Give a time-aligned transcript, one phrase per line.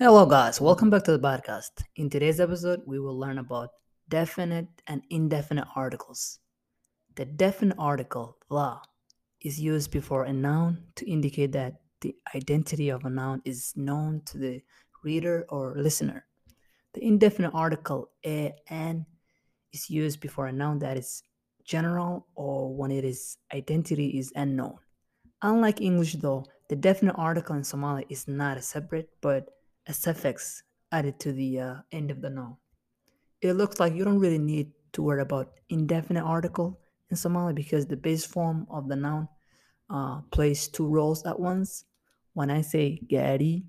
[0.00, 0.60] Hello, guys.
[0.60, 1.70] Welcome back to the podcast.
[1.94, 3.70] In today's episode, we will learn about
[4.08, 6.40] definite and indefinite articles.
[7.14, 8.80] The definite article, la,
[9.40, 14.22] is used before a noun to indicate that the identity of a noun is known
[14.26, 14.62] to the
[15.04, 16.26] reader or listener.
[16.94, 19.06] The indefinite article, a, an,
[19.72, 21.22] is used before a noun that is
[21.64, 24.74] general or when it is identity is unknown.
[25.40, 29.50] Unlike English, though, the definite article in Somali is not a separate but
[29.86, 30.62] a suffix
[30.92, 32.56] added to the uh, end of the noun.
[33.40, 36.80] It looks like you don't really need to worry about indefinite article
[37.10, 39.28] in Somali because the base form of the noun
[39.90, 41.84] uh, plays two roles at once.
[42.32, 43.64] When I say gari,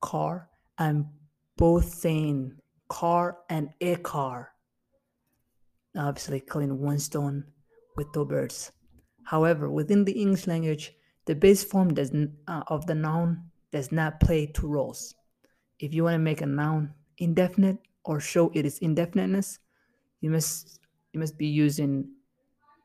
[0.00, 0.48] car,
[0.78, 1.08] I'm
[1.56, 2.52] both saying
[2.88, 4.52] car and a car.
[5.96, 7.44] Obviously, killing one stone
[7.96, 8.70] with two birds.
[9.24, 10.92] However, within the English language,
[11.26, 12.12] the base form does
[12.48, 15.14] uh, of the noun does not play two roles.
[15.80, 19.58] If you want to make a noun indefinite or show it is indefiniteness,
[20.20, 20.78] you must
[21.12, 22.06] you must be using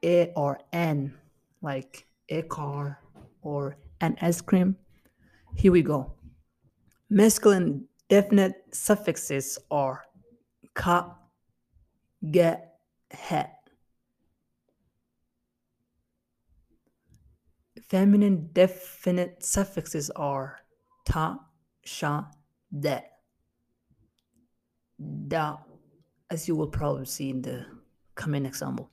[0.02, 1.14] a or an,
[1.62, 3.00] like a car
[3.42, 4.78] or an ice cream.
[5.56, 6.14] Here we go.
[7.10, 10.04] Masculine definite suffixes are
[10.74, 11.18] ka,
[12.24, 12.56] ge,
[13.12, 13.42] he.
[17.90, 20.60] Feminine definite suffixes are
[21.06, 21.40] ta,
[21.84, 22.24] sha,
[22.80, 23.04] de.
[25.28, 25.58] Da,
[26.30, 27.66] as you will probably see in the
[28.16, 28.90] coming example.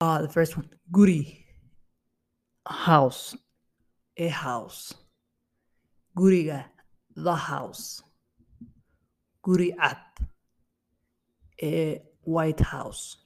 [0.00, 1.44] Uh, the first one, guri,
[2.66, 3.36] house,
[4.16, 4.94] a house.
[6.16, 6.64] Guriga,
[7.16, 8.02] the house.
[9.44, 10.20] Guri at,
[11.62, 13.16] a white house.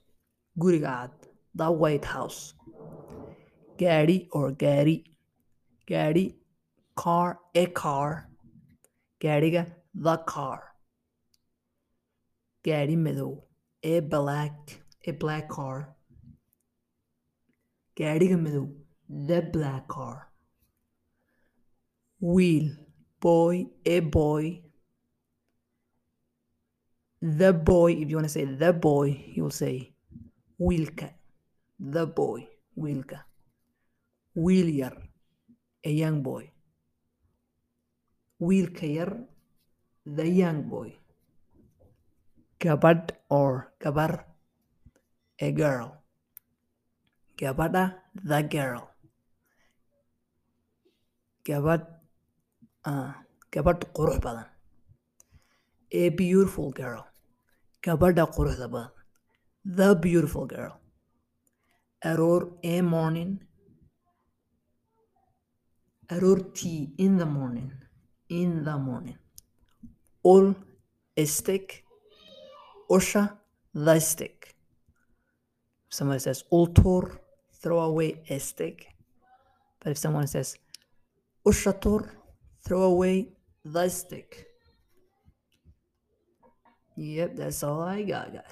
[0.58, 2.54] Guriga at, the white house.
[3.76, 5.04] Gari or gari,
[5.88, 6.34] gari,
[6.94, 8.28] car, a car.
[9.25, 10.62] Gariga, the car.
[12.62, 13.42] Gari madow,
[13.83, 15.97] a black, a black car.
[17.97, 18.71] Gaariga madow,
[19.09, 20.28] the black car.
[22.21, 22.71] Wheel,
[23.19, 24.60] boy, a boy.
[27.22, 29.94] The boy, if you want to say the boy, you say
[30.60, 31.10] wiilka,
[31.81, 32.47] the boy,
[32.77, 33.21] wiilka.
[34.37, 34.93] Wiil yar,
[35.82, 36.50] a young boy.
[38.41, 39.19] Wiilka yar,
[40.05, 40.97] the young boy.
[42.61, 44.25] Gabadh or gabar,
[45.39, 46.03] a girl.
[47.37, 48.91] Gabadha, the girl.
[51.45, 51.87] Gabadh,
[52.84, 53.12] uh,
[53.53, 54.47] gabadh qurux badan.
[55.91, 57.06] A beautiful girl.
[57.83, 58.91] Gabadha quruxda badan.
[59.65, 60.81] The beautiful girl.
[62.05, 63.41] Aroor, a morning.
[66.09, 67.72] Aroortii, in the morning.
[68.28, 69.18] In the morning.
[70.24, 70.54] Ul,
[71.16, 71.84] a stick.
[72.90, 73.36] Usha,
[73.74, 74.54] the stick.
[75.88, 77.18] If somebody says ultur,
[77.62, 78.88] throw away a stick.
[79.80, 80.56] But if someone says
[81.46, 82.10] ushatur,
[82.66, 83.28] throw away
[83.88, 84.46] stick.
[86.96, 88.44] Yep, that's all I got, guys.